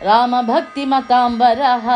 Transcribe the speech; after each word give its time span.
रामभक्तिमताम्बरः 0.03 1.89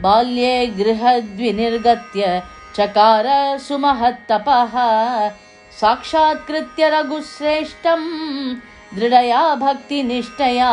बाल्ये 0.00 0.66
गृहद्विनिर्गत्य 0.66 2.42
चकार 2.76 3.58
सुमहत्तपः। 3.58 4.72
साक्षात्कृत्य 5.80 6.90
रघुश्रेष्ठं 6.90 8.00
दृढया 8.94 9.54
भक्तिनिष्ठया 9.54 10.70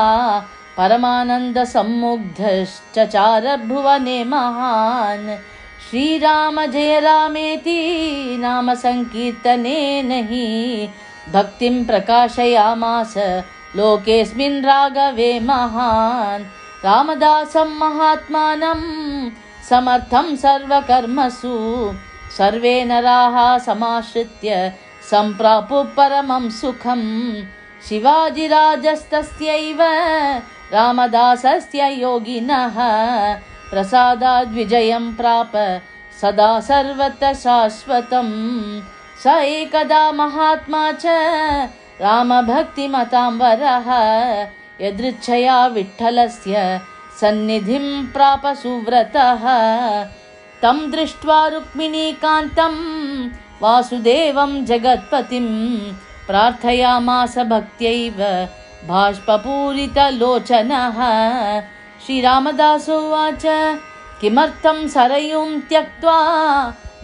परमानन्दसम्मुग्धश्चचार 0.81 3.57
भुवने 3.57 4.23
महान्। 4.23 5.37
श्रीराम 5.89 6.65
जय 6.65 6.99
रामेति 6.99 8.37
नाम 8.39 8.73
सङ्कीर्तनेन 8.73 10.11
हि 10.11 10.89
भक्तिं 11.33 11.85
प्रकाशयामास 11.85 13.13
लोकेऽस्मिन् 13.75 14.65
राघवे 14.65 15.39
महान्। 15.39 16.43
रामदासं 16.85 17.79
महात्मानं 17.79 18.81
समर्थं 19.69 20.35
सर्वकर्मसु। 20.35 21.91
सर्वे 22.37 22.85
नराः 22.85 23.57
समाश्रित्य 23.57 24.73
सम्प्रापु 25.11 25.83
परमं 25.83 26.49
सुखम्। 26.49 27.43
शिवाजिराजस्तस्यैव 27.89 29.81
रामदासस्य 30.73 31.87
योगिनः 32.01 32.77
प्रसादाद्विजयं 33.71 35.05
प्राप 35.15 35.51
सदा 36.21 36.51
सर्वतः 36.67 37.33
शाश्वतम् 37.43 38.33
स 39.23 39.25
एकदा 39.55 40.01
महात्मा 40.19 40.83
च 40.91 41.05
रामभक्तिमताम्बरः 42.01 43.89
यदृच्छया 44.85 45.57
विठ्ठलस्य 45.75 46.55
सन्निधिं 47.21 47.87
प्राप 48.13 48.47
सुव्रतः। 48.61 49.43
तं 50.61 50.79
दृष्ट्वा 50.91 51.39
रुक्मिणीकान्तं 51.53 52.75
वासुदेवं 53.61 54.51
जगत्पतिं 54.65 55.47
प्रार्थयामास 56.27 57.37
भक्त्यैव 57.51 58.19
बाष्पपूरितलोचनः 58.89 59.99
श्रीरामदासोवाच 62.05 63.43
किमर्थं 64.21 64.87
सरयुं 64.87 65.59
त्यक्त्वा 65.69 66.17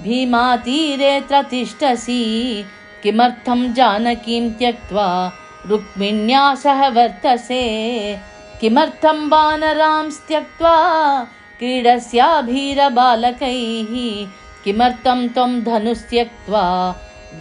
भीमातीरेऽत्र 0.01 1.41
तिष्ठसि 1.41 2.23
किमर्थं 3.03 3.73
जानकीं 3.73 4.45
त्यक्त्वा 4.59 5.07
रुक्मिण्या 5.67 6.43
सह 6.55 6.81
वर्तसे? 6.87 7.65
किमर्थं 8.61 9.19
वानरां 9.29 10.05
त्यक्त्वा 10.27 10.75
क्रीडस्याभीरबालकैः? 11.59 12.81
किमर्थं 14.63 15.19
त्वं 15.27 15.51
धनुस्त्यक्त्वा 15.63 16.65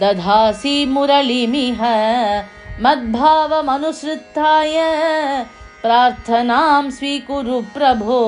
दधासि 0.01 0.85
मुरळीमिह 0.85 1.81
मद्भावमनुसृताय 2.81 4.75
प्रार्थनां 5.81 6.89
स्वीकुरु 6.91 7.61
प्रभो 7.61 8.19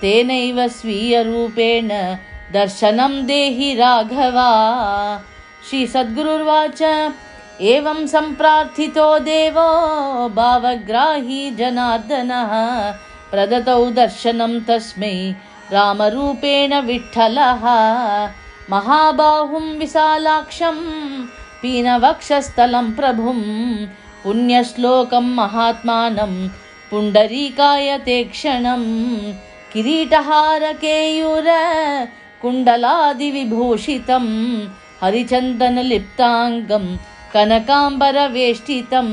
तेनैव 0.00 0.68
स्वीयरूपेण 0.68 1.88
दर्शनं 2.52 3.26
देहि 3.26 3.74
राघवा। 3.74 4.50
श्रीसद्गुरुर्वाच 5.70 6.82
एवं 7.60 8.06
सम्प्रार्थितो 8.06 9.18
देवो 9.18 9.68
भावग्राही 10.28 11.50
जनार्दनः 11.50 12.54
प्रदतौ 13.30 13.90
दर्शनं 13.90 14.60
तस्मै 14.60 15.34
रामरूपेण 15.72 16.80
विठ्ठलः। 16.80 17.64
महाबाहुं 18.70 19.66
विशालाक्षं 19.78 20.76
पीनवक्षस्थलं 21.64 22.86
प्रभुं 22.96 23.38
पुण्यश्लोकं 24.22 25.26
महात्मानं 25.36 26.32
पुण्डरीकाय 26.90 27.88
ते 28.06 28.16
क्षणं 28.32 28.82
किरीटहारकेयूर 29.72 31.48
कुण्डलादिविभूषितं 32.42 34.26
हरिचन्दनलिप्ताङ्गं 35.02 36.84
कनकाम्बरवेष्टितं 37.34 39.08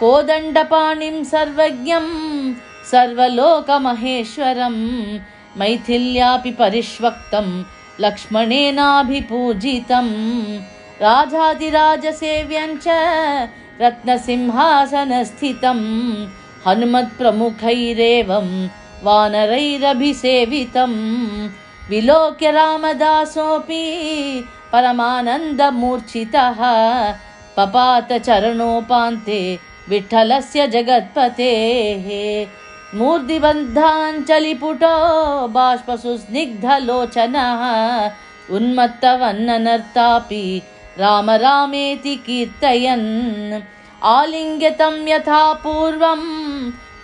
कोदण्डपाणिं 0.00 1.16
सर्वज्ञं 1.32 2.08
सर्वलोकमहेश्वरं 2.90 4.76
मैथिल्यापि 5.62 6.52
परिष्वक्तं 6.60 7.48
लक्ष्मणेनाभिपूजितं 8.04 10.08
राजाधिराजसेव्यं 11.04 12.72
च 12.84 12.86
रत्नसिंहासनस्थितं 13.80 15.80
हनुमत्प्रमुखैरेवं 16.66 18.48
वानरैरभिसेवितं 19.06 20.92
विलोक्य 21.90 22.50
रामदासोऽपि 22.58 23.82
परमानन्दमूर्छितः 24.72 26.60
पपातचरणोपान्ते 27.56 29.40
विठ्ठलस्य 29.90 30.60
जगत्पतेः 30.74 32.06
मूर्तिबन्धाञ्चलिपुटो 32.98 34.94
बाष्पसुस्निग्धलोचनः 35.56 37.62
उन्मत्तवन्ननर्तापि 38.56 40.44
राम 40.98 41.30
रामेति 41.30 42.16
कीर्तयन्। 42.16 43.62
आलिङ्ग्यतं 44.04 45.08
यथा 45.08 45.52
पूर्वं 45.52 46.20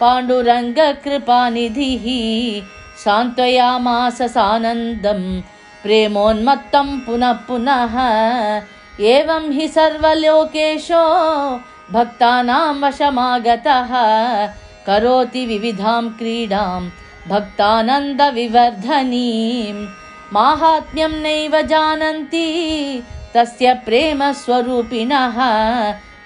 पाण्डुरङ्गकृपानिधिः 0.00 2.04
सान्त्वयामास 3.04 4.22
सानन्दं 4.22 5.40
प्रेमोन्मत्तं 5.82 7.00
पुनः 7.00 7.32
पुनः। 7.32 7.94
एवं 9.00 9.52
हि 9.52 9.68
सर्वलोकेशो 9.68 11.04
भक्तानां 11.92 12.74
वशमागतः। 12.74 13.88
करोति 14.86 15.46
विविधां 15.46 16.08
क्रीडां 16.08 16.90
भक्तानन्दविवर्धनीं। 17.28 19.86
माहात्म्यं 20.32 21.08
नैव 21.08 21.62
जानन्ति 21.62 23.02
तस्य 23.34 23.74
प्रेमस्वरूपिणः 23.74 25.38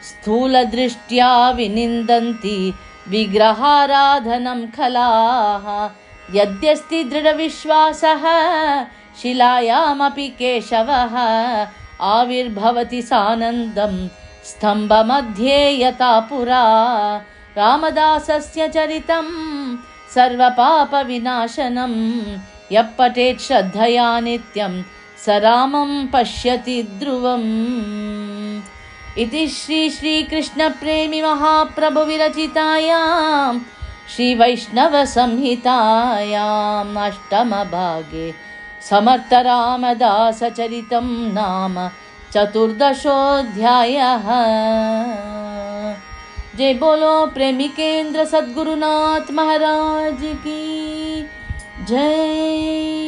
स्थूलदृष्ट्या 0.08 1.50
विनिन्दन्ति 1.50 2.74
विग्रहाराधनं 3.08 4.66
खलाः। 4.66 5.66
यद्यस्ति 6.34 7.04
दृढविश्वासः 7.04 8.24
शिलायामपि 9.22 10.28
केशवः 10.28 11.16
आविर्भवति 12.00 13.02
सानन्दं 13.02 14.08
स्तम्भमध्ये 14.44 15.58
यथा 15.82 16.20
पुरा। 16.20 16.64
रामदासस्य 17.58 18.68
चरितं 18.68 19.26
सर्वपापविनाशनं 20.14 21.94
यः 22.72 22.88
पठेत् 22.98 23.40
श्रद्धया 23.40 24.08
नित्यं 24.20 24.82
स 25.26 25.28
रामं 25.42 25.90
पश्यति 26.12 26.78
ध्रुवम्। 27.00 27.50
इति 29.22 29.42
श्री 29.48 29.80
श्रीकृष्णप्रेमि 29.90 31.20
महाप्रभुविरचितायां 31.22 33.54
श्रीवैष्णवसंहितायाम् 34.14 36.98
अष्टमभागे 37.06 38.26
समर्थरामदासचरितं 38.90 41.06
नाम 41.34 41.74
चतुर्दशोऽध्यायः। 42.32 44.26
जय 46.56 46.72
बोलो 46.80 47.14
प्रेमिकेन्द्र 47.34 48.20
सद्गुरुनाथ 48.24 49.26
महाराज 49.32 50.20
की 50.46 50.62
जय 51.88 53.01